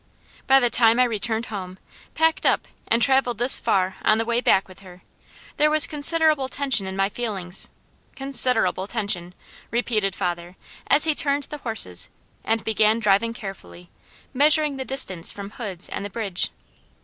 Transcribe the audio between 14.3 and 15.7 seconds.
measuring the distance from